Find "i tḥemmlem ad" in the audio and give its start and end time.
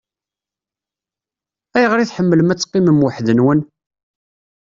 1.99-2.59